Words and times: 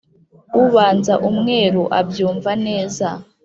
Ubanza 0.63 1.13
umweru 1.29 1.83
abyumva 1.99 2.51
neza 2.65 3.07